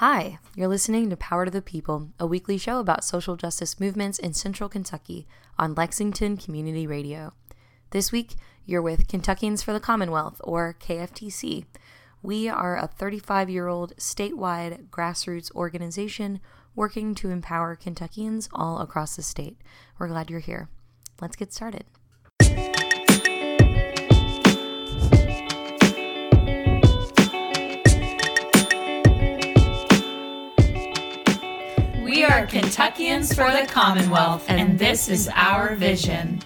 [0.00, 4.18] Hi, you're listening to Power to the People, a weekly show about social justice movements
[4.18, 5.26] in central Kentucky
[5.58, 7.34] on Lexington Community Radio.
[7.90, 11.66] This week, you're with Kentuckians for the Commonwealth, or KFTC.
[12.22, 16.40] We are a 35 year old statewide grassroots organization
[16.74, 19.58] working to empower Kentuckians all across the state.
[19.98, 20.70] We're glad you're here.
[21.20, 21.84] Let's get started.
[32.20, 36.40] We are Kentuckians for the Commonwealth, and this is our vision.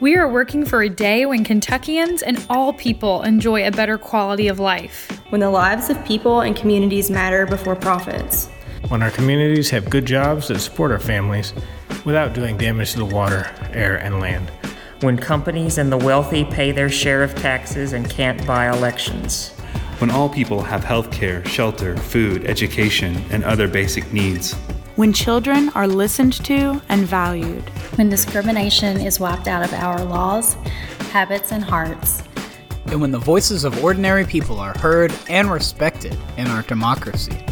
[0.00, 4.48] We are working for a day when Kentuckians and all people enjoy a better quality
[4.48, 5.10] of life.
[5.28, 8.46] When the lives of people and communities matter before profits.
[8.88, 11.52] When our communities have good jobs that support our families
[12.06, 14.50] without doing damage to the water, air, and land.
[15.02, 19.50] When companies and the wealthy pay their share of taxes and can't buy elections.
[19.98, 24.56] When all people have health care, shelter, food, education, and other basic needs.
[24.96, 27.62] When children are listened to and valued.
[27.96, 30.52] When discrimination is wiped out of our laws,
[31.12, 32.22] habits, and hearts.
[32.86, 37.42] And when the voices of ordinary people are heard and respected in our democracy.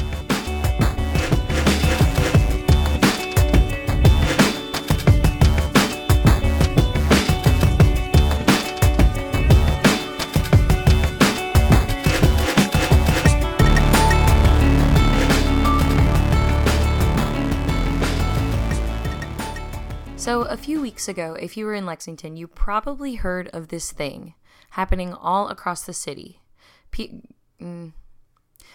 [20.21, 23.91] So, a few weeks ago, if you were in Lexington, you probably heard of this
[23.91, 24.35] thing
[24.73, 26.43] happening all across the city.
[26.91, 27.23] P-
[27.59, 27.93] mm.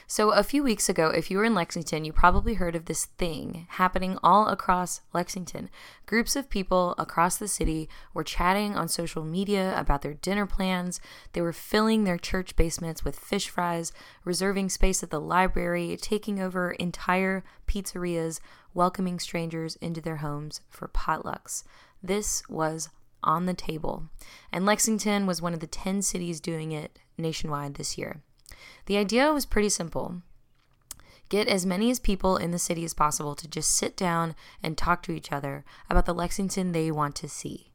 [0.08, 3.06] So, a few weeks ago, if you were in Lexington, you probably heard of this
[3.06, 5.70] thing happening all across Lexington.
[6.08, 11.00] Groups of people across the city were chatting on social media about their dinner plans.
[11.34, 13.94] They were filling their church basements with fish fries,
[14.24, 18.40] reserving space at the library, taking over entire pizzerias,
[18.76, 21.64] welcoming strangers into their homes for potlucks.
[22.04, 22.90] This was
[23.24, 24.10] on the table,
[24.52, 28.22] and Lexington was one of the 10 cities doing it nationwide this year.
[28.86, 30.22] The idea was pretty simple.
[31.30, 34.78] Get as many as people in the city as possible to just sit down and
[34.78, 37.72] talk to each other about the Lexington they want to see.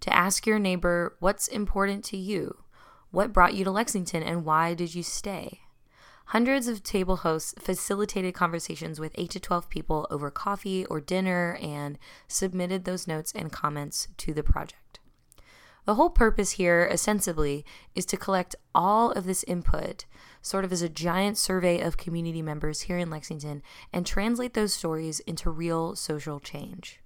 [0.00, 2.62] To ask your neighbor what's important to you,
[3.10, 5.62] what brought you to Lexington, and why did you stay?
[6.26, 11.58] Hundreds of table hosts facilitated conversations with 8 to 12 people over coffee or dinner
[11.60, 15.00] and submitted those notes and comments to the project.
[15.84, 17.64] The whole purpose here, ostensibly,
[17.96, 20.04] is to collect all of this input,
[20.40, 23.62] sort of as a giant survey of community members here in Lexington,
[23.92, 27.00] and translate those stories into real social change.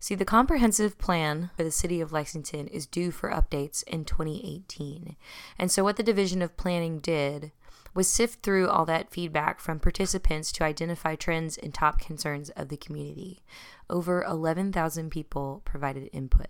[0.00, 5.16] See, the comprehensive plan for the city of Lexington is due for updates in 2018.
[5.58, 7.52] And so, what the Division of Planning did
[7.94, 12.68] was sift through all that feedback from participants to identify trends and top concerns of
[12.68, 13.44] the community.
[13.88, 16.48] Over 11,000 people provided input.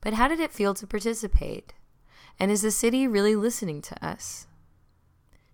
[0.00, 1.74] But how did it feel to participate?
[2.38, 4.46] And is the city really listening to us?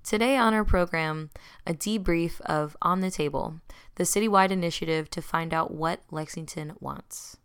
[0.04, 1.30] Today on our program,
[1.66, 3.60] a debrief of On the Table,
[3.96, 7.38] the citywide initiative to find out what Lexington wants.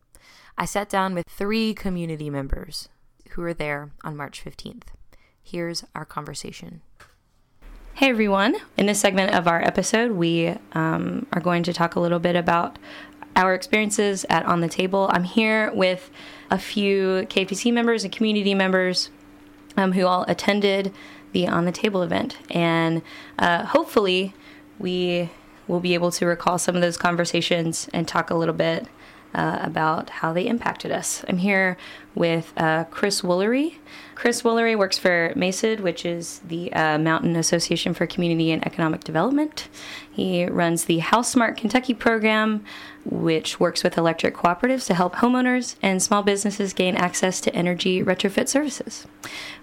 [0.58, 2.88] I sat down with three community members
[3.32, 4.90] who were there on March 15th.
[5.44, 6.82] Here's our conversation.
[7.94, 8.56] Hey everyone.
[8.78, 12.36] In this segment of our episode, we um, are going to talk a little bit
[12.36, 12.80] about
[13.36, 15.10] our experiences at On the Table.
[15.12, 16.10] I'm here with
[16.50, 19.10] a few KFTC members and community members
[19.78, 20.94] um, who all attended
[21.32, 22.38] the On the Table event.
[22.50, 23.02] And
[23.38, 24.34] uh, hopefully,
[24.80, 25.30] we
[25.68, 28.88] will be able to recall some of those conversations and talk a little bit
[29.34, 31.24] uh, about how they impacted us.
[31.28, 31.78] I'm here
[32.16, 33.76] with uh, Chris Woolery.
[34.16, 39.04] Chris Woolery works for MACED, which is the uh, Mountain Association for Community and Economic
[39.04, 39.68] Development.
[40.12, 42.64] He runs the HowSmart Kentucky program,
[43.06, 48.04] which works with electric cooperatives to help homeowners and small businesses gain access to energy
[48.04, 49.08] retrofit services.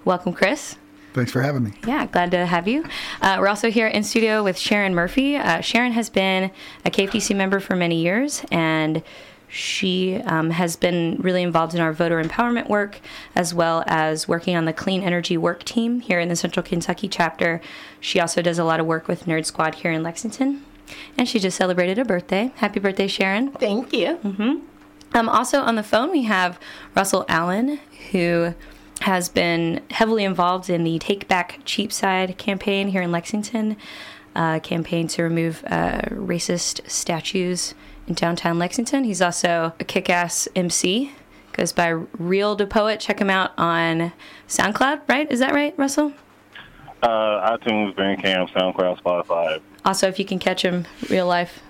[0.04, 0.76] Welcome, Chris.
[1.14, 1.72] Thanks for having me.
[1.86, 2.84] Yeah, glad to have you.
[3.20, 5.36] Uh, we're also here in studio with Sharon Murphy.
[5.36, 6.50] Uh, Sharon has been
[6.84, 9.02] a KFTC member for many years and
[9.48, 13.00] she um, has been really involved in our voter empowerment work,
[13.34, 17.08] as well as working on the clean energy work team here in the Central Kentucky
[17.08, 17.60] chapter.
[18.00, 20.64] She also does a lot of work with Nerd Squad here in Lexington.
[21.16, 22.52] And she just celebrated a birthday.
[22.56, 23.52] Happy birthday, Sharon.
[23.52, 24.18] Thank you.
[24.22, 25.16] Mm-hmm.
[25.16, 26.58] Um, also on the phone, we have
[26.94, 27.80] Russell Allen,
[28.12, 28.54] who
[29.00, 33.76] has been heavily involved in the Take Back Cheapside campaign here in Lexington,
[34.34, 37.74] uh, campaign to remove uh, racist statues
[38.08, 39.04] in downtown Lexington.
[39.04, 41.12] He's also a kick ass MC.
[41.52, 43.00] Goes by Real to Poet.
[43.00, 44.12] Check him out on
[44.48, 45.30] SoundCloud, right?
[45.30, 46.12] Is that right, Russell?
[47.02, 49.60] Uh, iTunes, Bandcamp, SoundCloud, Spotify.
[49.84, 51.60] Also, if you can catch him real life,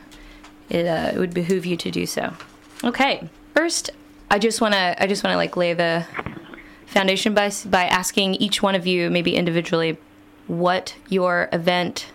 [0.69, 2.33] it, uh, it would behoove you to do so.
[2.85, 3.91] Okay, first,
[4.31, 6.07] I just wanna I just wanna like lay the
[6.87, 9.97] foundation by by asking each one of you, maybe individually,
[10.47, 12.07] what your event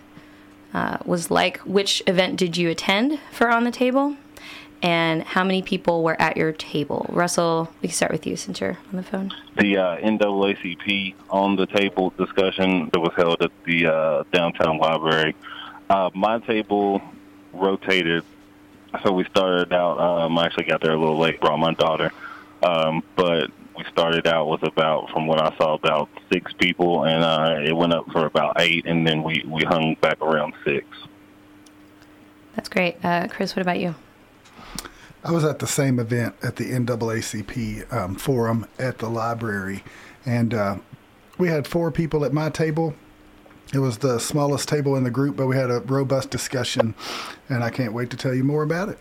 [0.74, 1.58] uh, was like.
[1.58, 4.16] Which event did you attend for on the table?
[4.82, 7.06] And how many people were at your table?
[7.08, 9.32] Russell, we can start with you since you're on the phone.
[9.56, 15.34] The uh, NAACP on the table discussion that was held at the uh, downtown library.
[15.88, 17.00] Uh, my table
[17.54, 18.24] rotated,
[19.02, 19.98] so we started out.
[19.98, 22.12] Um, I actually got there a little late, brought my daughter,
[22.62, 27.22] um, but we started out with about, from what I saw, about six people, and
[27.22, 30.86] uh, it went up for about eight, and then we we hung back around six.
[32.54, 33.56] That's great, uh, Chris.
[33.56, 33.94] What about you?
[35.24, 39.82] I was at the same event at the NAACP um, forum at the library,
[40.26, 40.76] and uh,
[41.38, 42.94] we had four people at my table.
[43.72, 46.94] It was the smallest table in the group, but we had a robust discussion,
[47.48, 48.98] and I can't wait to tell you more about it.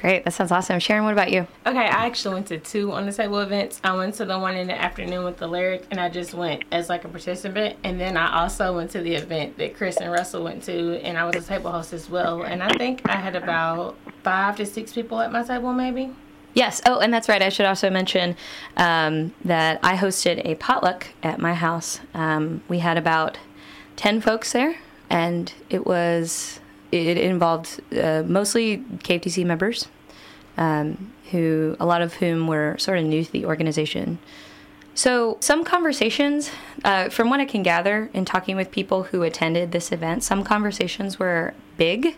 [0.00, 0.78] Great, that sounds awesome.
[0.78, 1.46] Sharon, what about you?
[1.66, 3.80] Okay, I actually went to two on the table events.
[3.82, 6.64] I went to the one in the afternoon with the lyric, and I just went
[6.70, 7.78] as like a participant.
[7.82, 11.16] And then I also went to the event that Chris and Russell went to, and
[11.16, 12.42] I was a table host as well.
[12.42, 16.14] And I think I had about five to six people at my table, maybe.
[16.52, 16.82] Yes.
[16.84, 17.40] Oh, and that's right.
[17.40, 18.36] I should also mention
[18.76, 22.00] um, that I hosted a potluck at my house.
[22.12, 23.38] Um, we had about
[23.96, 24.76] 10 folks there,
[25.08, 26.60] and it was
[26.92, 29.88] it involved uh, mostly KFTC members,
[30.56, 34.18] um, who a lot of whom were sort of new to the organization.
[34.94, 36.50] So some conversations,
[36.82, 40.42] uh, from what I can gather in talking with people who attended this event, some
[40.42, 42.16] conversations were big,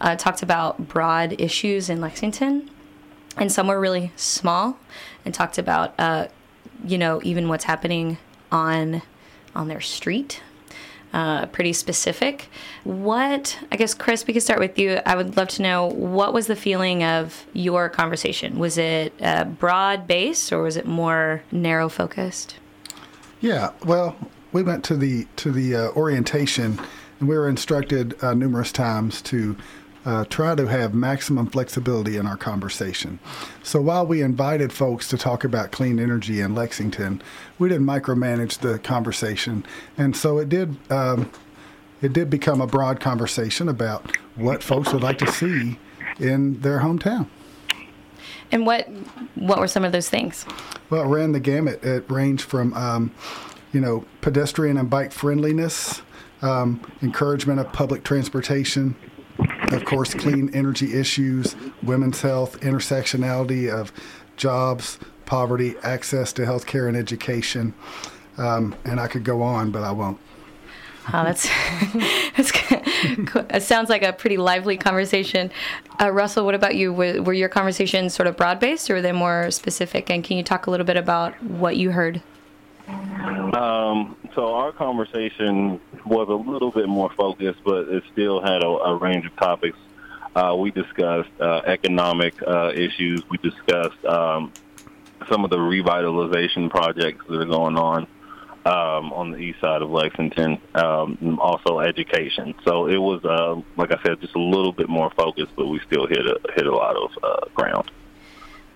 [0.00, 2.70] uh, talked about broad issues in Lexington,
[3.38, 4.78] and some were really small,
[5.24, 6.28] and talked about, uh,
[6.84, 8.18] you know, even what's happening
[8.52, 9.02] on
[9.54, 10.42] on their street
[11.12, 12.48] uh, pretty specific.
[12.84, 15.00] What, I guess, Chris, we could start with you.
[15.06, 18.58] I would love to know what was the feeling of your conversation?
[18.58, 22.56] Was it uh, broad based or was it more narrow focused?
[23.40, 24.16] Yeah, well,
[24.52, 26.80] we went to the to the uh, orientation,
[27.20, 29.56] and we were instructed uh, numerous times to
[30.08, 33.18] uh, try to have maximum flexibility in our conversation.
[33.62, 37.20] So while we invited folks to talk about clean energy in Lexington,
[37.58, 39.66] we didn't micromanage the conversation,
[39.98, 40.76] and so it did.
[40.90, 41.30] Um,
[42.00, 45.78] it did become a broad conversation about what folks would like to see
[46.18, 47.26] in their hometown.
[48.50, 48.88] And what
[49.34, 50.46] what were some of those things?
[50.88, 51.84] Well, it ran the gamut.
[51.84, 53.12] It ranged from, um,
[53.74, 56.00] you know, pedestrian and bike friendliness,
[56.40, 58.96] um, encouragement of public transportation,
[59.72, 63.92] of course, clean energy issues, women's health, intersectionality of
[64.36, 67.74] jobs, poverty, access to health care and education.
[68.36, 70.18] Um, and I could go on, but I won't.
[71.12, 71.48] Oh, that's,
[72.36, 72.52] that's
[73.50, 75.50] it sounds like a pretty lively conversation.
[76.00, 76.92] Uh, Russell, what about you?
[76.92, 80.10] Were, were your conversations sort of broad based or were they more specific?
[80.10, 82.22] And can you talk a little bit about what you heard?
[82.88, 88.68] Um, so our conversation was a little bit more focused, but it still had a,
[88.68, 89.78] a range of topics.
[90.34, 93.22] Uh, we discussed uh, economic uh, issues.
[93.28, 94.52] We discussed um,
[95.28, 98.06] some of the revitalization projects that are going on
[98.64, 100.60] um, on the east side of Lexington.
[100.74, 102.54] Um, also, education.
[102.64, 105.80] So it was, uh, like I said, just a little bit more focused, but we
[105.80, 107.90] still hit a, hit a lot of uh, ground.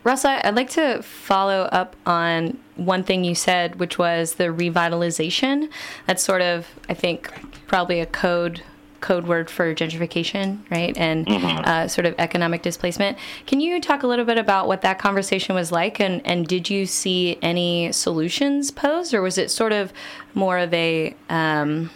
[0.05, 5.71] Russ, I'd like to follow up on one thing you said, which was the revitalization.
[6.07, 7.33] That's sort of, I think,
[7.67, 8.63] probably a code
[9.03, 10.97] code word for gentrification, right?
[10.97, 11.65] And mm-hmm.
[11.65, 13.19] uh, sort of economic displacement.
[13.47, 16.71] Can you talk a little bit about what that conversation was like, and and did
[16.71, 19.93] you see any solutions posed, or was it sort of
[20.35, 21.91] more of a um,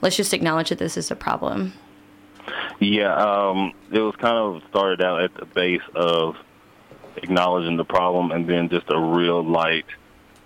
[0.00, 1.74] let's just acknowledge that this is a problem?
[2.80, 6.36] Yeah, um, it was kind of started out at the base of
[7.16, 9.86] acknowledging the problem and then just a real light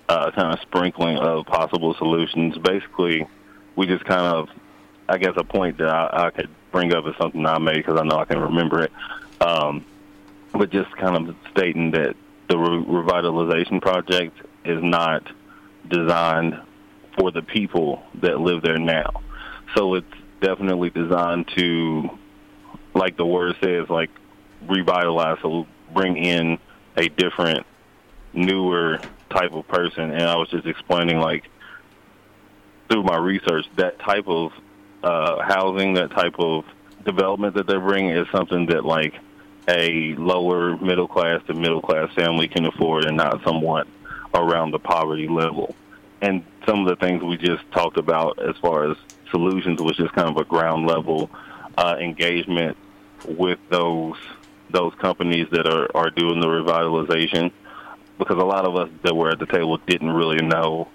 [0.09, 2.59] uh, kind of sprinkling of possible solutions.
[2.59, 3.27] Basically,
[3.77, 4.49] we just kind of,
[5.09, 7.99] I guess, a point that I, I could bring up is something I made because
[7.99, 8.93] I know I can remember it.
[9.41, 9.85] Um,
[10.53, 12.17] but just kind of stating that
[12.49, 15.27] the re- revitalization project is not
[15.89, 16.61] designed
[17.19, 19.23] for the people that live there now.
[19.75, 20.07] So it's
[20.41, 22.19] definitely designed to,
[22.95, 24.11] like the word says, like
[24.69, 25.39] revitalize.
[25.43, 26.59] So bring in
[26.97, 27.67] a different,
[28.33, 30.11] newer type of person.
[30.11, 31.45] And I was just explaining, like,
[32.89, 34.53] through my research, that type of
[35.03, 36.65] uh, housing, that type of
[37.05, 39.15] development that they're bringing is something that, like,
[39.69, 43.87] a lower middle class to middle class family can afford and not somewhat
[44.35, 45.75] around the poverty level.
[46.23, 48.97] and some of the things we just talked about as far as
[49.31, 51.31] solutions was just kind of a ground level
[51.79, 52.77] uh, engagement
[53.27, 54.17] with those
[54.73, 57.53] those companies that are, are doing the revitalization
[58.19, 60.89] because a lot of us that were at the table didn't really know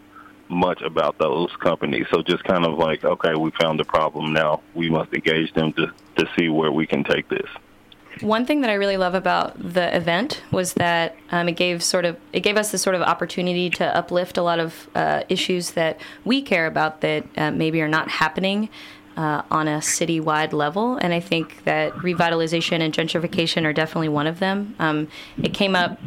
[0.48, 2.06] much about those companies.
[2.12, 4.62] So just kind of like, okay, we found the problem now.
[4.76, 7.48] We must engage them to, to see where we can take this.
[8.22, 12.06] One thing that I really love about the event was that um, it gave sort
[12.06, 15.72] of it gave us the sort of opportunity to uplift a lot of uh, issues
[15.72, 18.70] that we care about that uh, maybe are not happening
[19.18, 20.98] uh, on a citywide level.
[20.98, 24.76] And I think that revitalization and gentrification are definitely one of them.
[24.80, 25.08] Um,
[25.42, 26.00] it came up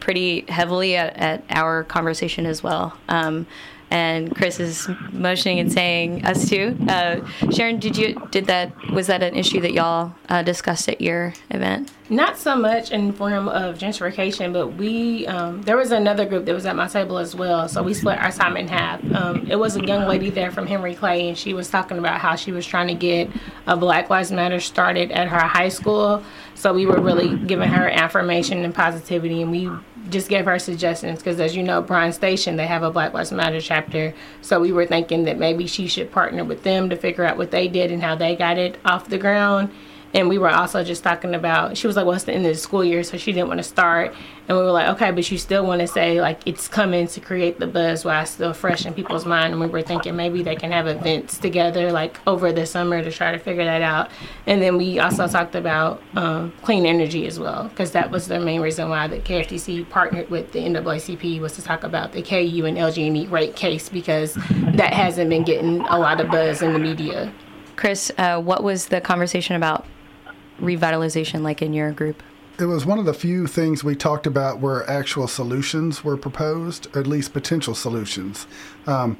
[0.00, 2.96] pretty heavily at, at our conversation as well.
[3.08, 3.46] Um,
[3.90, 6.76] and Chris is motioning and saying us too.
[6.88, 8.72] Uh, Sharon, did you did that?
[8.92, 11.90] Was that an issue that y'all uh, discussed at your event?
[12.10, 16.54] Not so much in form of gentrification, but we um, there was another group that
[16.54, 17.68] was at my table as well.
[17.68, 19.04] So we split our time in half.
[19.14, 22.20] Um, it was a young lady there from Henry Clay, and she was talking about
[22.20, 23.30] how she was trying to get
[23.66, 26.22] a Black Lives Matter started at her high school.
[26.58, 29.70] So we were really giving her affirmation and positivity, and we
[30.10, 33.30] just gave her suggestions because, as you know, Bryan Station they have a Black Lives
[33.30, 34.12] Matter chapter.
[34.42, 37.52] So we were thinking that maybe she should partner with them to figure out what
[37.52, 39.70] they did and how they got it off the ground
[40.18, 42.52] and we were also just talking about, she was like, well, it's the end of
[42.52, 44.12] the school year, so she didn't want to start.
[44.48, 47.20] And we were like, okay, but you still want to say, like, it's coming to
[47.20, 49.52] create the buzz while it's still fresh in people's mind.
[49.52, 53.12] And we were thinking maybe they can have events together, like, over the summer to
[53.12, 54.10] try to figure that out.
[54.46, 58.40] And then we also talked about um, clean energy as well, because that was the
[58.40, 62.64] main reason why the KFTC partnered with the NAACP was to talk about the KU
[62.66, 66.80] and LG&E rate case, because that hasn't been getting a lot of buzz in the
[66.80, 67.32] media.
[67.76, 69.86] Chris, uh, what was the conversation about
[70.60, 72.22] revitalization like in your group?
[72.58, 76.88] It was one of the few things we talked about where actual solutions were proposed,
[76.94, 78.48] or at least potential solutions.
[78.86, 79.16] Um,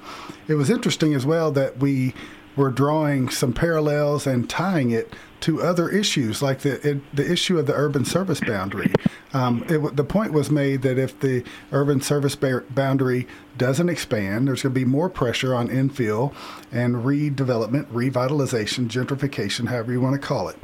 [0.49, 2.15] it was interesting as well that we
[2.57, 7.59] were drawing some parallels and tying it to other issues, like the it, the issue
[7.59, 8.93] of the urban service boundary.
[9.33, 13.27] Um, it, the point was made that if the urban service ba- boundary
[13.57, 16.35] doesn't expand, there's going to be more pressure on infill
[16.73, 20.57] and redevelopment, revitalization, gentrification, however you want to call it.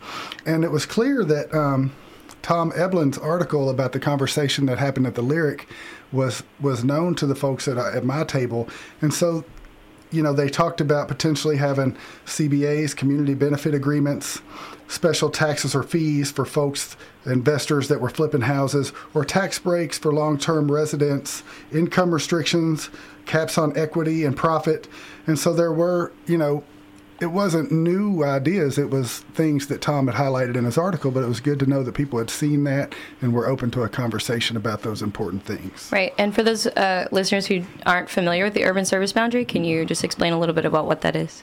[0.47, 1.93] And it was clear that um,
[2.43, 5.69] Tom Eblin's article about the conversation that happened at the Lyric
[6.13, 8.69] was was known to the folks at, at my table,
[9.01, 9.45] and so
[10.15, 14.41] you know, they talked about potentially having CBAs, community benefit agreements,
[14.89, 20.13] special taxes or fees for folks, investors that were flipping houses, or tax breaks for
[20.13, 21.43] long term residents,
[21.73, 22.91] income restrictions,
[23.27, 24.87] caps on equity and profit.
[25.27, 26.63] And so there were, you know,
[27.21, 28.79] it wasn't new ideas.
[28.79, 31.67] It was things that Tom had highlighted in his article, but it was good to
[31.67, 35.45] know that people had seen that and were open to a conversation about those important
[35.45, 35.89] things.
[35.93, 36.13] Right.
[36.19, 39.85] And for those uh, listeners who aren't familiar with the urban service boundary, can you
[39.85, 41.43] just explain a little bit about what that is?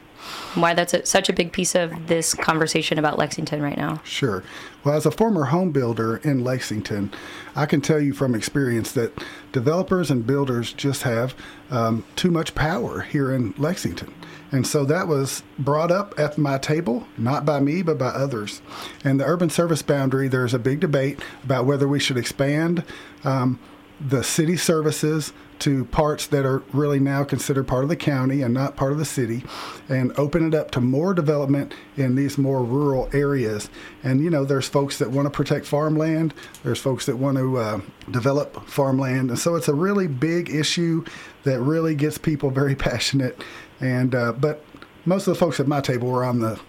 [0.56, 4.02] Why that's a, such a big piece of this conversation about Lexington right now?
[4.04, 4.44] Sure.
[4.84, 7.12] Well, as a former home builder in Lexington,
[7.56, 9.18] I can tell you from experience that
[9.52, 11.36] developers and builders just have
[11.70, 14.14] um, too much power here in Lexington.
[14.52, 18.62] And so that was brought up at my table, not by me, but by others.
[19.04, 22.84] And the urban service boundary, there's a big debate about whether we should expand
[23.24, 23.60] um,
[24.00, 25.32] the city services
[25.62, 28.98] to parts that are really now considered part of the county and not part of
[28.98, 29.44] the city
[29.90, 33.70] and open it up to more development in these more rural areas.
[34.04, 37.58] And, you know, there's folks that want to protect farmland, there's folks that want to
[37.58, 39.30] uh, develop farmland.
[39.30, 41.06] And so it's a really big issue
[41.44, 43.42] that really gets people very passionate
[43.82, 44.64] and uh, but
[45.06, 46.60] most of the folks at my table were on the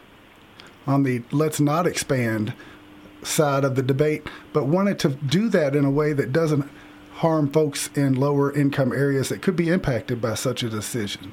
[0.87, 2.55] on the let's not expand
[3.23, 6.69] side of the debate, but wanted to do that in a way that doesn't
[7.23, 11.31] harm folks in lower income areas that could be impacted by such a decision.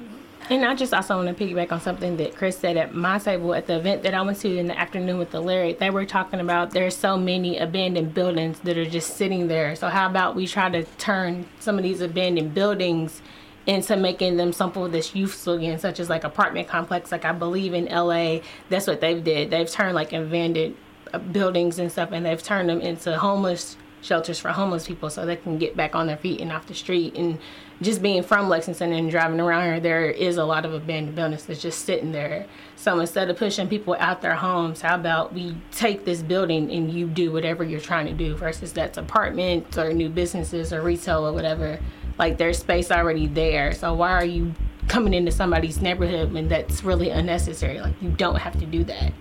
[0.48, 3.54] And I just also want to piggyback on something that Chris said at my table
[3.54, 5.80] at the event that I went to in the afternoon with the Lyric.
[5.80, 9.74] They were talking about there's so many abandoned buildings that are just sitting there.
[9.74, 13.20] So how about we try to turn some of these abandoned buildings
[13.66, 17.10] into making them something that's useful again, such as like apartment complex.
[17.10, 19.50] Like I believe in LA, that's what they've did.
[19.50, 20.76] They've turned like abandoned
[21.12, 25.26] uh, buildings and stuff, and they've turned them into homeless shelters for homeless people so
[25.26, 27.14] they can get back on their feet and off the street.
[27.16, 27.38] And
[27.82, 31.44] just being from Lexington and driving around here, there is a lot of abandoned buildings
[31.44, 32.46] that's just sitting there.
[32.76, 36.90] So instead of pushing people out their homes, how about we take this building and
[36.90, 41.26] you do whatever you're trying to do versus that's apartments or new businesses or retail
[41.26, 41.78] or whatever
[42.20, 43.72] like there's space already there.
[43.72, 44.52] So why are you
[44.88, 47.80] coming into somebody's neighborhood when that's really unnecessary?
[47.80, 49.14] Like you don't have to do that.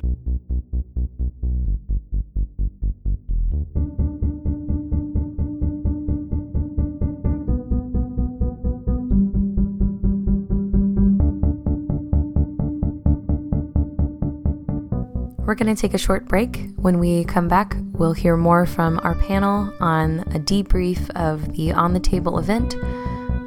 [15.49, 16.69] We're going to take a short break.
[16.75, 21.71] When we come back, we'll hear more from our panel on a debrief of the
[21.71, 22.75] On the Table event.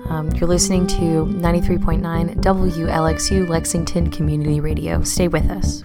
[0.08, 5.04] Um, you're listening to 93.9 WLXU Lexington Community Radio.
[5.04, 5.84] Stay with us.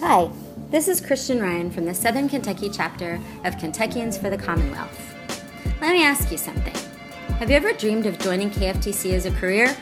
[0.00, 0.30] Hi,
[0.70, 5.14] this is Christian Ryan from the Southern Kentucky chapter of Kentuckians for the Commonwealth.
[5.80, 6.74] Let me ask you something.
[7.38, 9.74] Have you ever dreamed of joining KFTC as a career?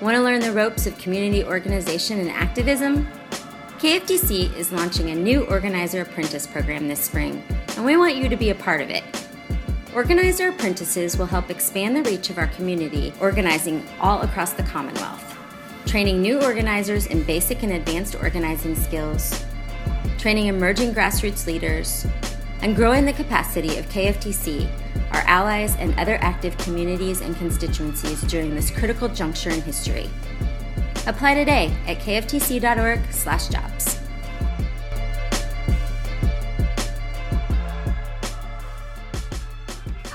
[0.00, 3.08] Want to learn the ropes of community organization and activism?
[3.78, 7.42] KFTC is launching a new Organizer Apprentice program this spring,
[7.76, 9.02] and we want you to be a part of it.
[9.94, 15.28] Organizer Apprentices will help expand the reach of our community, organizing all across the Commonwealth
[15.88, 19.46] training new organizers in basic and advanced organizing skills,
[20.18, 22.06] training emerging grassroots leaders,
[22.60, 24.68] and growing the capacity of KFTC,
[25.12, 30.10] our allies, and other active communities and constituencies during this critical juncture in history.
[31.06, 33.97] Apply today at kftc.org/jobs.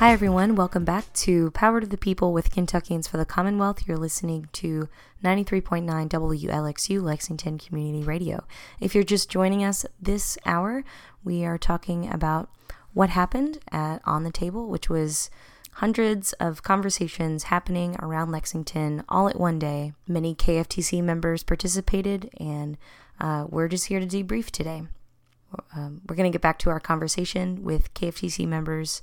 [0.03, 0.55] Hi, everyone.
[0.55, 3.87] Welcome back to Power to the People with Kentuckians for the Commonwealth.
[3.87, 4.89] You're listening to
[5.23, 8.43] 93.9 WLXU Lexington Community Radio.
[8.81, 10.83] If you're just joining us this hour,
[11.23, 12.49] we are talking about
[12.93, 15.29] what happened at On the Table, which was
[15.75, 19.93] hundreds of conversations happening around Lexington all at one day.
[20.05, 22.77] Many KFTC members participated, and
[23.21, 24.83] uh, we're just here to debrief today.
[25.73, 29.01] Um, we're going to get back to our conversation with KFTC members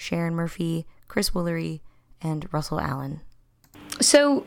[0.00, 1.80] Sharon Murphy, Chris Woolery,
[2.22, 3.20] and Russell Allen.
[4.00, 4.46] So,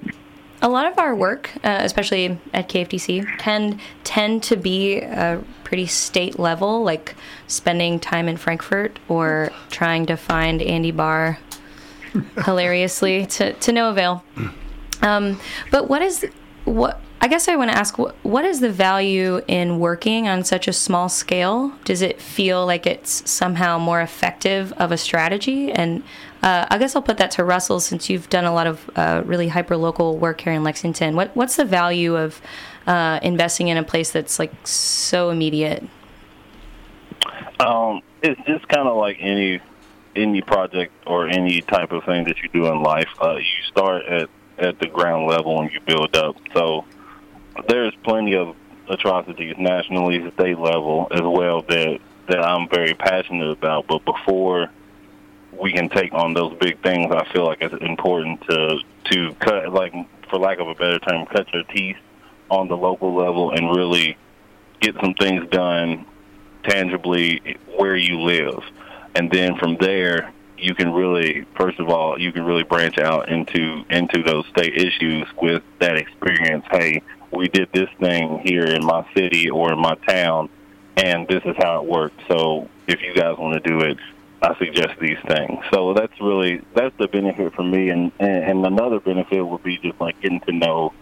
[0.64, 5.86] a lot of our work, uh, especially at KFTC, can tend to be a pretty
[5.86, 11.38] state level, like spending time in Frankfort or trying to find Andy Barr
[12.46, 14.24] hilariously to, to no avail.
[15.04, 16.26] Um, but what is
[16.66, 20.68] what I guess I want to ask what, is the value in working on such
[20.68, 21.72] a small scale?
[21.86, 25.72] Does it feel like it's somehow more effective of a strategy?
[25.72, 26.04] And
[26.42, 29.22] uh, I guess I'll put that to Russell since you've done a lot of uh,
[29.26, 31.16] really hyper local work here in Lexington.
[31.16, 32.42] What what's the value of
[32.88, 35.82] uh, investing in a place that's like so immediate?
[37.58, 39.62] Um, it's just kind of like any
[40.14, 43.08] any project or any type of thing that you do in life.
[43.22, 46.36] Uh, you start at at the ground level and you build up.
[46.54, 46.84] So
[47.68, 48.56] there's plenty of
[48.90, 53.88] atrocities nationally, state level as well that that I'm very passionate about.
[53.88, 54.70] But before
[55.52, 58.80] we can take on those big things, I feel like it's important to
[59.12, 59.94] to cut, like
[60.30, 61.98] for lack of a better term, cut your teeth
[62.50, 64.18] on the local level and really
[64.80, 66.06] get some things done
[66.64, 68.64] tangibly where you live,
[69.16, 73.30] and then from there you can really, first of all, you can really branch out
[73.30, 76.66] into into those state issues with that experience.
[76.72, 77.02] Hey,
[77.36, 80.50] we did this thing here in my city or in my town,
[80.98, 82.20] and this is how it worked.
[82.28, 83.98] So if you guys want to do it,
[84.42, 85.64] I suggest these things.
[85.74, 90.00] So that's really that's the benefit for me, and and, another benefit would be just
[90.02, 90.94] like getting to know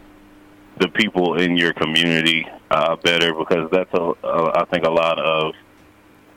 [0.78, 5.20] the people in your community uh, better because that's a, a I think a lot
[5.20, 5.54] of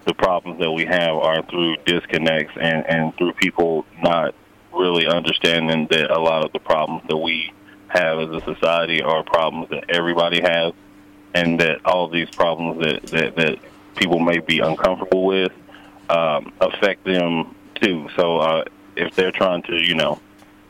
[0.07, 4.35] the problems that we have are through disconnects and and through people not
[4.73, 7.53] really understanding that a lot of the problems that we
[7.95, 10.73] have as a society are problems that everybody has,
[11.35, 13.59] and that all these problems that that, that
[13.97, 15.53] people may be uncomfortable with
[16.11, 18.09] um, affect them too.
[18.17, 18.65] So uh,
[18.97, 20.21] if they're trying to, you know,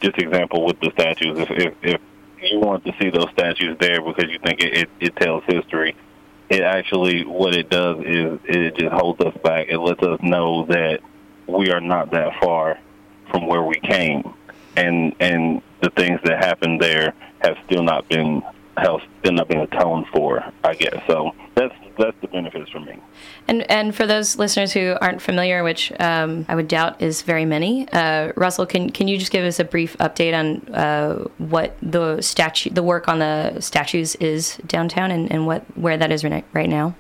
[0.01, 2.01] just example with the statues, if if, if
[2.43, 5.97] you want to see those statues there because you think it, it, it tells history,
[6.51, 9.69] it actually what it does is it just holds us back.
[9.69, 11.01] It lets us know that
[11.47, 12.79] we are not that far
[13.31, 14.35] from where we came,
[14.77, 18.43] and and the things that happened there have still not been
[18.77, 20.45] have still not been atoned for.
[20.65, 21.33] I guess so.
[21.55, 22.99] That's that's the benefits for me.
[23.47, 27.45] And and for those listeners who aren't familiar, which um, I would doubt is very
[27.45, 31.77] many, uh, Russell, can can you just give us a brief update on uh, what
[31.83, 36.25] the statue, the work on the statues is downtown, and, and what where that is
[36.25, 36.95] right now?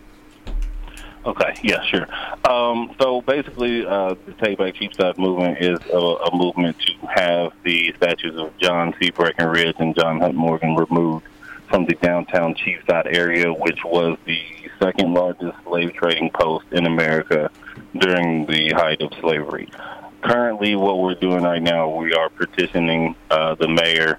[1.26, 2.06] Okay, yeah, sure.
[2.44, 7.52] Um, so basically, uh, the Take Back Cheapside movement is a, a, movement to have
[7.62, 9.10] the statues of John C.
[9.10, 11.24] Breckinridge and John Hunt Morgan removed
[11.70, 14.38] from the downtown Cheapside area, which was the
[14.78, 17.50] second largest slave trading post in America
[17.96, 19.70] during the height of slavery.
[20.20, 24.18] Currently, what we're doing right now, we are petitioning uh, the mayor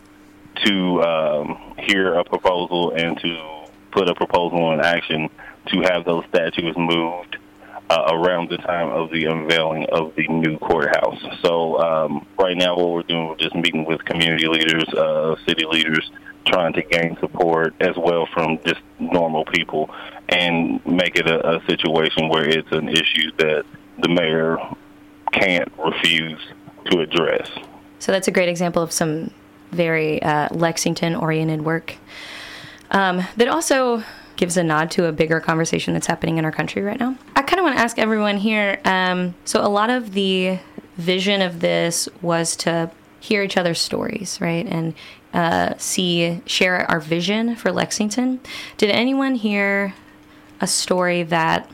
[0.65, 5.29] to um, hear a proposal and to put a proposal in action
[5.67, 7.37] to have those statues moved
[7.89, 11.21] uh, around the time of the unveiling of the new courthouse.
[11.41, 15.65] So um, right now, what we're doing, we're just meeting with community leaders, uh, city
[15.65, 16.11] leaders,
[16.47, 19.89] trying to gain support as well from just normal people
[20.29, 23.63] and make it a, a situation where it's an issue that
[23.99, 24.57] the mayor
[25.31, 26.39] can't refuse
[26.85, 27.49] to address.
[27.99, 29.31] So that's a great example of some
[29.71, 31.95] very uh, Lexington oriented work
[32.91, 34.03] um, that also
[34.35, 37.15] gives a nod to a bigger conversation that's happening in our country right now.
[37.35, 40.59] I kind of want to ask everyone here um, so, a lot of the
[40.97, 44.65] vision of this was to hear each other's stories, right?
[44.65, 44.93] And
[45.33, 48.39] uh, see, share our vision for Lexington.
[48.77, 49.93] Did anyone hear
[50.61, 51.69] a story that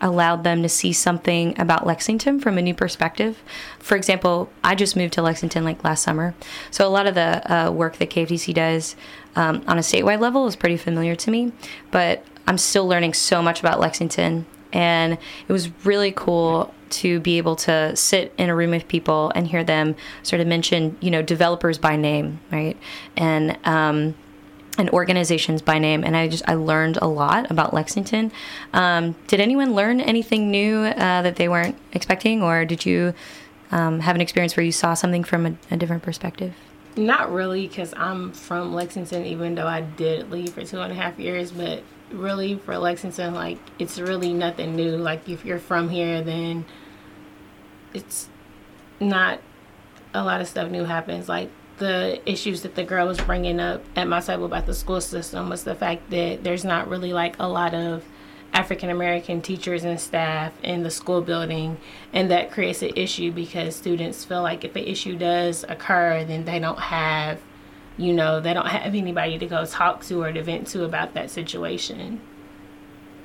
[0.00, 3.42] allowed them to see something about Lexington from a new perspective.
[3.78, 6.34] For example, I just moved to Lexington like last summer,
[6.70, 8.96] so a lot of the uh, work that KFTC does
[9.36, 11.52] um, on a statewide level is pretty familiar to me,
[11.90, 17.38] but I'm still learning so much about Lexington, and it was really cool to be
[17.38, 21.10] able to sit in a room with people and hear them sort of mention, you
[21.10, 22.76] know, developers by name, right,
[23.16, 24.14] and um,
[24.78, 28.32] and organizations by name and i just i learned a lot about lexington.
[28.72, 33.14] Um, did anyone learn anything new uh, that they weren't expecting or did you
[33.70, 36.54] um, have an experience where you saw something from a, a different perspective?
[36.96, 40.94] Not really because i'm from lexington even though i did leave for two and a
[40.94, 44.96] half years but really for lexington like it's really nothing new.
[44.96, 46.64] Like if you're from here then
[47.94, 48.28] it's
[49.00, 49.40] not
[50.14, 51.28] a lot of stuff new happens.
[51.28, 55.00] Like the issues that the girl was bringing up at my table about the school
[55.00, 58.04] system was the fact that there's not really like a lot of
[58.52, 61.78] African American teachers and staff in the school building,
[62.12, 66.44] and that creates an issue because students feel like if an issue does occur, then
[66.44, 67.40] they don't have,
[67.96, 71.14] you know, they don't have anybody to go talk to or to vent to about
[71.14, 72.20] that situation.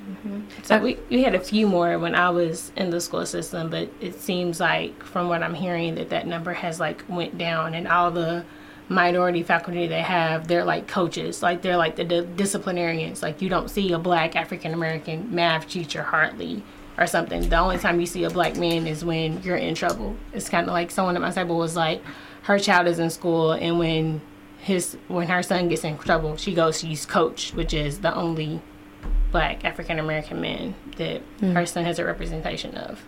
[0.04, 0.40] Mm-hmm.
[0.62, 3.88] So we, we had a few more when I was in the school system, but
[4.00, 7.88] it seems like from what I'm hearing that that number has like went down, and
[7.88, 8.44] all the
[8.88, 13.22] minority faculty they have, they're like coaches, like they're like the di- disciplinarians.
[13.22, 16.62] Like you don't see a black African American math teacher hardly
[16.98, 17.48] or something.
[17.48, 20.16] The only time you see a black man is when you're in trouble.
[20.32, 22.02] It's kind of like someone at my table was like,
[22.42, 24.20] her child is in school, and when
[24.58, 28.60] his when her son gets in trouble, she goes she's coach, which is the only
[29.34, 31.52] black African American men that mm.
[31.54, 33.04] her son has a representation of.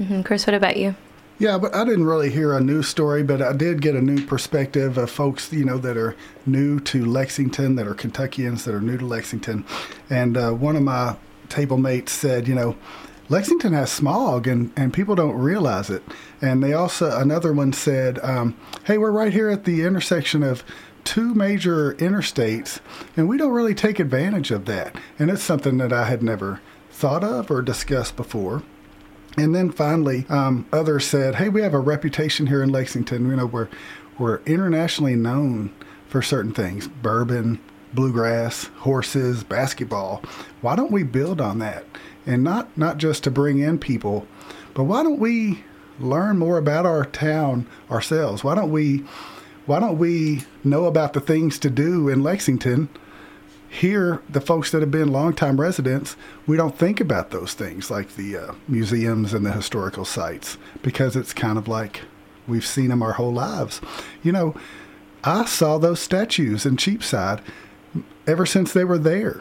[0.00, 0.22] Mm-hmm.
[0.22, 0.96] Chris, what about you?
[1.38, 4.24] Yeah, but I didn't really hear a new story, but I did get a new
[4.24, 8.80] perspective of folks, you know, that are new to Lexington, that are Kentuckians, that are
[8.80, 9.66] new to Lexington.
[10.08, 11.16] And uh, one of my
[11.50, 12.74] table mates said, you know,
[13.28, 16.02] Lexington has smog and, and people don't realize it.
[16.40, 20.64] And they also, another one said, um, hey, we're right here at the intersection of
[21.04, 22.80] two major interstates,
[23.16, 24.96] and we don't really take advantage of that.
[25.18, 26.60] And it's something that I had never
[26.90, 28.62] thought of or discussed before.
[29.36, 33.28] And then finally, um, others said, "Hey, we have a reputation here in Lexington.
[33.28, 33.68] You know, we're
[34.18, 35.72] we're internationally known
[36.08, 37.58] for certain things: bourbon,
[37.94, 40.22] bluegrass, horses, basketball.
[40.60, 41.84] Why don't we build on that?
[42.26, 44.26] And not not just to bring in people,
[44.74, 45.64] but why don't we
[45.98, 48.44] learn more about our town ourselves?
[48.44, 49.04] Why don't we
[49.66, 52.88] why don't we know about the things to do in Lexington?
[53.68, 56.14] Here, the folks that have been longtime residents,
[56.46, 61.16] we don't think about those things like the uh, museums and the historical sites because
[61.16, 62.02] it's kind of like
[62.46, 63.80] we've seen them our whole lives.
[64.22, 64.54] You know,
[65.24, 67.40] I saw those statues in Cheapside
[68.26, 69.40] ever since they were there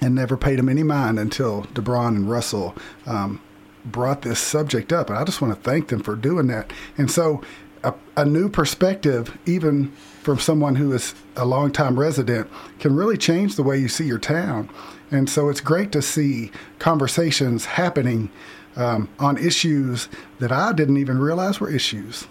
[0.00, 2.74] and never paid them any mind until DeBraun and Russell
[3.06, 3.40] um,
[3.84, 5.08] brought this subject up.
[5.08, 6.72] And I just want to thank them for doing that.
[6.98, 7.40] And so
[7.86, 13.54] a, a new perspective, even from someone who is a longtime resident, can really change
[13.54, 14.68] the way you see your town.
[15.10, 18.28] And so it's great to see conversations happening
[18.74, 20.08] um, on issues
[20.40, 22.26] that I didn't even realize were issues.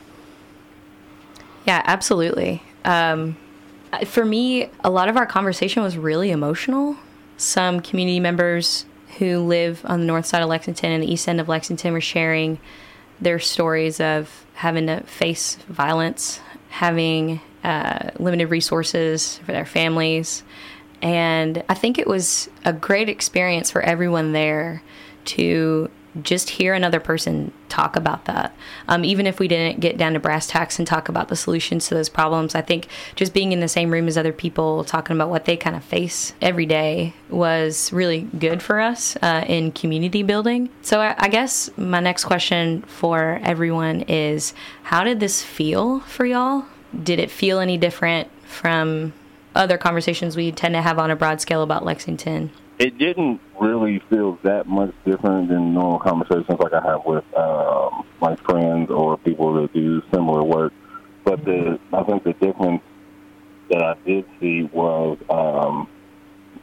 [1.65, 2.61] Yeah, absolutely.
[2.83, 3.37] Um,
[4.05, 6.97] for me, a lot of our conversation was really emotional.
[7.37, 8.85] Some community members
[9.19, 12.01] who live on the north side of Lexington and the east end of Lexington were
[12.01, 12.59] sharing
[13.21, 16.39] their stories of having to face violence,
[16.69, 20.43] having uh, limited resources for their families.
[21.01, 24.81] And I think it was a great experience for everyone there
[25.25, 25.89] to
[26.21, 28.55] just hear another person talk about that.
[28.87, 31.87] Um, even if we didn't get down to brass tacks and talk about the solutions
[31.87, 35.15] to those problems, I think just being in the same room as other people talking
[35.15, 39.71] about what they kind of face every day was really good for us uh, in
[39.71, 40.69] community building.
[40.81, 46.25] So I, I guess my next question for everyone is how did this feel for
[46.25, 46.65] y'all?
[47.03, 49.13] Did it feel any different from
[49.53, 52.51] other conversations we tend to have on a broad scale about Lexington?
[52.77, 58.05] It didn't really feels that much different than normal conversations like I have with um,
[58.21, 60.73] my friends or people that do similar work.
[61.23, 62.81] But the I think the difference
[63.69, 65.87] that I did see was um,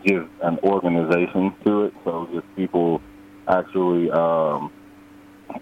[0.04, 1.94] an organization to it.
[2.04, 3.00] So just people
[3.48, 4.72] actually um,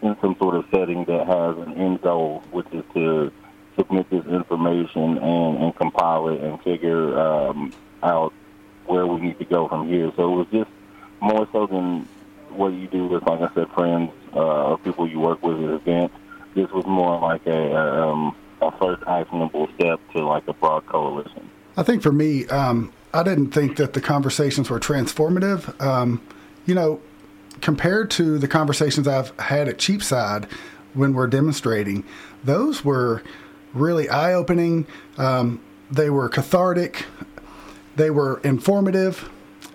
[0.03, 3.33] in some sort of setting that has an end goal, which is to
[3.77, 8.33] submit this information and, and compile it and figure um, out
[8.87, 10.11] where we need to go from here.
[10.17, 10.71] So it was just
[11.21, 12.09] more so than
[12.51, 15.71] what you do with, like I said, friends uh, or people you work with at
[15.71, 16.15] events.
[16.55, 21.49] This was more like a, um, a first actionable step to like a broad coalition.
[21.77, 25.81] I think for me, um, I didn't think that the conversations were transformative.
[25.81, 26.21] Um,
[26.67, 27.01] you know,
[27.61, 30.47] compared to the conversations I've had at Cheapside
[30.95, 32.05] when we're demonstrating,
[32.43, 33.23] those were
[33.73, 34.87] really eye opening.
[35.19, 37.07] Um, they were cathartic.
[37.97, 39.29] They were informative.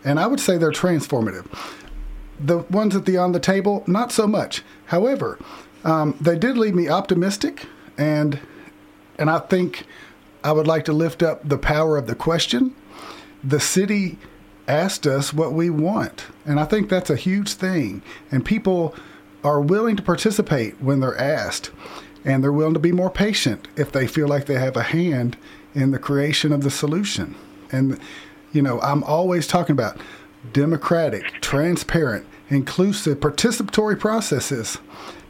[0.06, 1.46] And I would say they're transformative.
[2.40, 4.62] The ones at the on the table, not so much.
[4.86, 5.40] However,
[5.84, 7.66] um, they did leave me optimistic,
[7.98, 8.40] and
[9.18, 9.86] and I think
[10.44, 12.76] I would like to lift up the power of the question.
[13.44, 14.18] The city
[14.68, 18.02] asked us what we want, and I think that's a huge thing.
[18.32, 18.96] And people
[19.44, 21.72] are willing to participate when they're asked,
[22.24, 25.38] and they're willing to be more patient if they feel like they have a hand
[25.74, 27.36] in the creation of the solution.
[27.72, 28.00] And
[28.56, 29.98] you know, I'm always talking about
[30.54, 34.78] democratic, transparent, inclusive, participatory processes.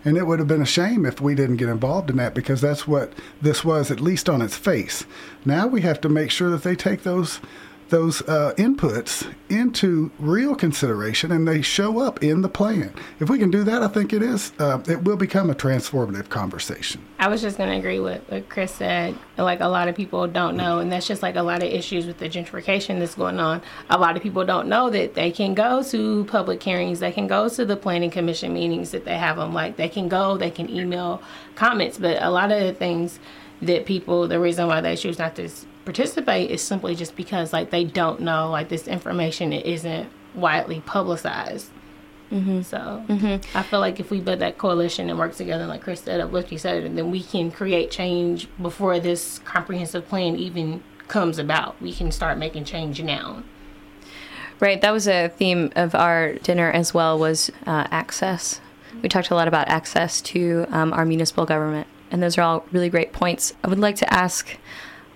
[0.04, 2.62] And it would have been a shame if we didn't get involved in that because
[2.62, 3.12] that's what
[3.42, 5.06] this was, at least on its face.
[5.44, 7.40] Now we have to make sure that they take those
[7.90, 12.94] those uh, inputs into real consideration and they show up in the plan.
[13.20, 16.30] If we can do that, I think it is uh, it will become a transformative
[16.30, 17.06] conversation.
[17.20, 19.16] I was just going to agree with what Chris said.
[19.38, 22.06] Like a lot of people don't know, and that's just like a lot of issues
[22.06, 23.62] with the gentrification that's going on.
[23.90, 27.28] A lot of people don't know that they can go to public hearings, they can
[27.28, 29.54] go to the planning commission meetings that they have them.
[29.54, 31.22] Like they can go, they can email
[31.56, 33.20] comments, but a lot of the things
[33.62, 35.50] that people, the reason why they choose not to
[35.86, 41.70] participate is simply just because like they don't know like this information isn't widely publicized.
[42.32, 42.62] Mm-hmm.
[42.64, 43.58] So mm-hmm.
[43.58, 46.52] I feel like if we build that coalition and work together, like Chris said, uplift
[46.52, 51.80] each other, then we can create change before this comprehensive plan even comes about.
[51.82, 53.44] We can start making change now.
[54.60, 54.82] Right.
[54.82, 57.20] That was a theme of our dinner as well.
[57.20, 58.62] Was uh, access.
[59.02, 62.66] We talked a lot about access to um, our municipal government, and those are all
[62.72, 63.54] really great points.
[63.64, 64.58] I would like to ask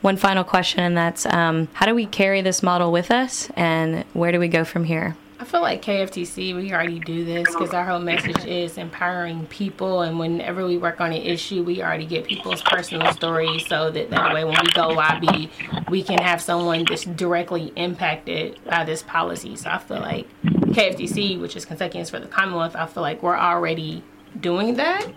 [0.01, 4.03] one final question, and that's um, how do we carry this model with us, and
[4.13, 5.15] where do we go from here?
[5.41, 10.01] I feel like KFTC, we already do this because our whole message is empowering people.
[10.01, 14.09] And whenever we work on an issue, we already get people's personal stories so that
[14.09, 15.49] that way when we go lobby,
[15.89, 19.55] we can have someone that's directly impacted by this policy.
[19.55, 23.37] So I feel like KFTC, which is Kentuckians for the Commonwealth, I feel like we're
[23.37, 24.03] already
[24.37, 25.07] doing that.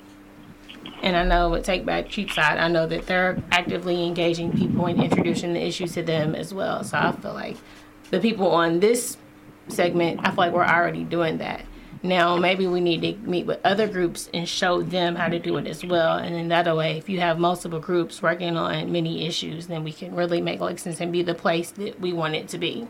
[1.02, 5.02] And I know with Take Back Cheapside, I know that they're actively engaging people and
[5.02, 6.84] introducing the issues to them as well.
[6.84, 7.56] So I feel like
[8.10, 9.16] the people on this
[9.66, 11.64] segment, I feel like we're already doing that.
[12.04, 15.56] Now maybe we need to meet with other groups and show them how to do
[15.56, 16.18] it as well.
[16.18, 19.92] And in that way, if you have multiple groups working on many issues, then we
[19.92, 22.86] can really make Lexington be the place that we want it to be.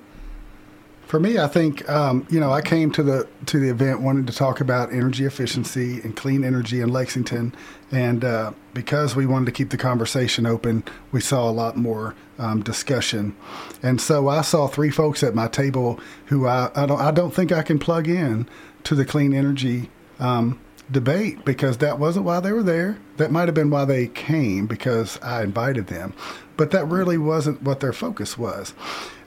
[1.12, 4.24] For me, I think um, you know I came to the to the event wanting
[4.24, 7.54] to talk about energy efficiency and clean energy in Lexington,
[7.90, 12.14] and uh, because we wanted to keep the conversation open, we saw a lot more
[12.38, 13.36] um, discussion.
[13.82, 17.34] And so I saw three folks at my table who I, I don't I don't
[17.34, 18.48] think I can plug in
[18.84, 20.58] to the clean energy um,
[20.92, 22.98] debate because that wasn't why they were there.
[23.16, 26.14] That might have been why they came because I invited them,
[26.56, 28.74] but that really wasn't what their focus was.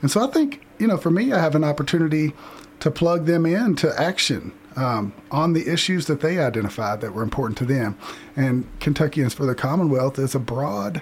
[0.01, 2.33] And so I think you know, for me, I have an opportunity
[2.79, 7.57] to plug them into action um, on the issues that they identified that were important
[7.59, 7.97] to them.
[8.35, 11.01] And Kentuckians for the Commonwealth is a broad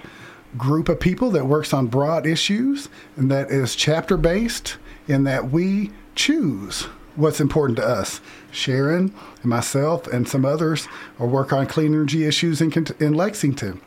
[0.56, 4.76] group of people that works on broad issues and that is chapter based
[5.08, 8.20] in that we choose what's important to us.
[8.50, 13.80] Sharon and myself and some others are work on clean energy issues in, in Lexington.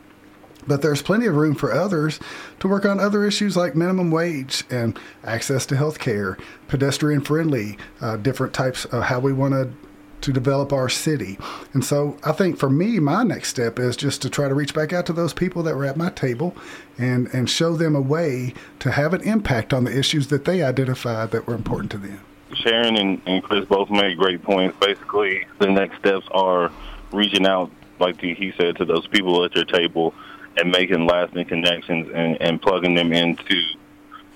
[0.66, 2.20] But there's plenty of room for others
[2.60, 6.36] to work on other issues like minimum wage and access to health care,
[6.68, 9.72] pedestrian friendly, uh, different types of how we want to
[10.20, 11.38] to develop our city.
[11.72, 14.74] And so I think for me, my next step is just to try to reach
[14.74, 16.56] back out to those people that were at my table
[16.98, 20.62] and, and show them a way to have an impact on the issues that they
[20.62, 22.20] identified that were important to them.
[22.54, 24.76] Sharon and, and Chris both made great points.
[24.80, 26.70] Basically, the next steps are
[27.12, 30.14] reaching out, like he said, to those people at your table
[30.56, 33.62] and making lasting connections and, and plugging them into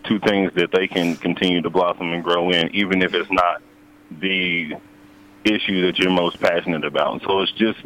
[0.05, 3.63] two things that they can continue to blossom and grow in, even if it's not
[4.21, 4.75] the
[5.45, 7.15] issue that you're most passionate about.
[7.15, 7.81] And so it's just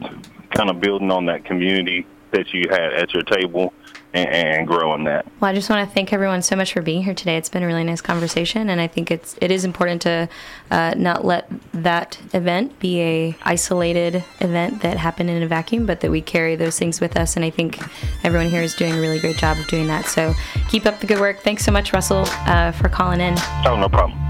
[0.51, 3.73] kind of building on that community that you had at your table
[4.17, 5.27] and, and growing that.
[5.41, 7.37] Well, I just want to thank everyone so much for being here today.
[7.37, 10.29] It's been a really nice conversation, and I think it's it is important to
[10.71, 16.01] uh, not let that event be a isolated event that happened in a vacuum, but
[16.01, 17.37] that we carry those things with us.
[17.37, 17.79] And I think
[18.25, 20.07] everyone here is doing a really great job of doing that.
[20.07, 20.35] So
[20.69, 21.41] keep up the good work.
[21.41, 23.35] Thanks so much, Russell, uh, for calling in.
[23.65, 24.26] Oh, no problem.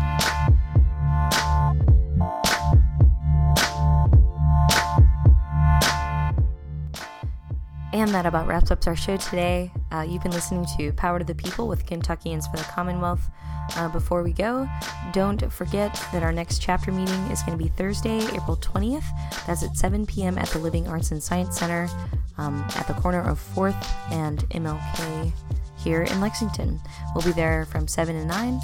[7.97, 9.73] And that about wraps up our show today.
[9.91, 13.31] Uh, you've been listening to Power to the People with Kentuckians for the Commonwealth.
[13.75, 14.69] Uh, before we go,
[15.15, 19.07] don't forget that our next chapter meeting is going to be Thursday, April 20th.
[19.47, 20.37] That's at 7 p.m.
[20.37, 21.89] at the Living Arts and Science Center
[22.37, 23.83] um, at the corner of 4th
[24.13, 25.33] and MLK
[25.79, 26.79] here in Lexington.
[27.15, 28.61] We'll be there from 7 to 9.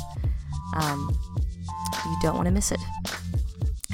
[0.76, 1.18] Um,
[2.04, 2.80] you don't want to miss it.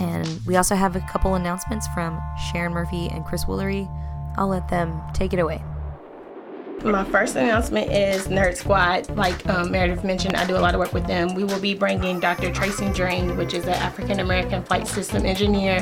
[0.01, 2.21] And we also have a couple announcements from
[2.51, 3.89] Sharon Murphy and Chris Woolery.
[4.39, 5.63] I'll let them take it away.
[6.85, 9.11] My first announcement is Nerd Squad.
[9.17, 11.35] Like um, Meredith mentioned, I do a lot of work with them.
[11.35, 12.53] We will be bringing Dr.
[12.53, 15.81] Tracy Drain, which is an African American flight system engineer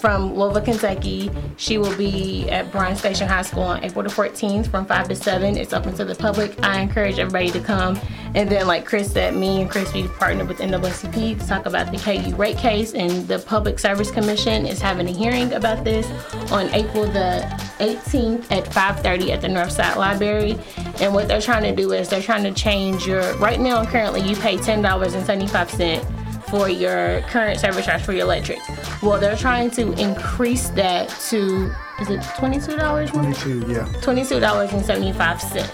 [0.00, 1.30] from Louisville, Kentucky.
[1.56, 5.16] She will be at Bryan Station High School on April the 14th from 5 to
[5.16, 5.56] 7.
[5.56, 6.54] It's open to the public.
[6.64, 7.98] I encourage everybody to come.
[8.34, 11.90] And then, like Chris said, me and Chris, we partnered with NAACP to talk about
[11.90, 16.06] the KU rate case, and the Public Service Commission is having a hearing about this
[16.52, 17.42] on April the
[17.78, 20.58] 18th at 5:30 at the Northside Library.
[21.00, 23.22] And what they're trying to do is they're trying to change your.
[23.38, 26.17] Right now, currently, you pay $10.75
[26.50, 28.58] for your current service charge for your electric.
[29.02, 33.10] Well, they're trying to increase that to is it twenty two dollars?
[33.10, 33.84] Twenty two, yeah.
[34.00, 35.70] Twenty two dollars and seventy five cent.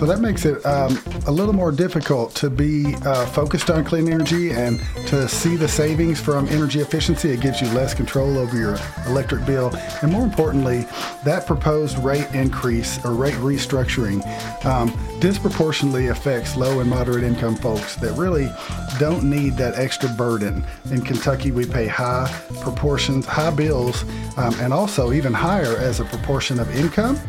[0.00, 4.10] So that makes it um, a little more difficult to be uh, focused on clean
[4.10, 7.28] energy and to see the savings from energy efficiency.
[7.32, 9.70] It gives you less control over your electric bill.
[10.00, 10.86] And more importantly,
[11.26, 14.24] that proposed rate increase or rate restructuring
[14.64, 18.48] um, disproportionately affects low and moderate income folks that really
[18.98, 20.64] don't need that extra burden.
[20.90, 24.04] In Kentucky, we pay high proportions, high bills,
[24.38, 27.20] um, and also even higher as a proportion of income.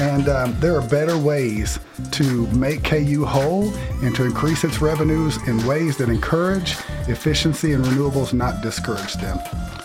[0.00, 1.78] And um, there are better ways
[2.12, 6.76] to make KU whole and to increase its revenues in ways that encourage
[7.08, 9.38] efficiency and renewables, not discourage them.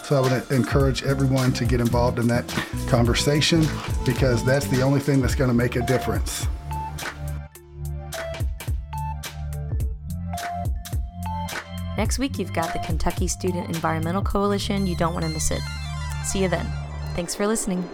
[0.03, 2.47] So I would encourage everyone to get involved in that
[2.87, 3.65] conversation
[4.05, 6.45] because that's the only thing that's going to make a difference.
[11.97, 14.87] Next week, you've got the Kentucky Student Environmental Coalition.
[14.87, 15.61] You don't want to miss it.
[16.25, 16.67] See you then.
[17.15, 17.87] Thanks for listening.